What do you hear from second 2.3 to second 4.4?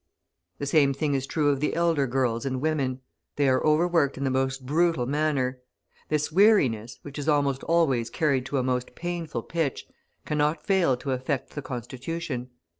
and women. They are overworked in the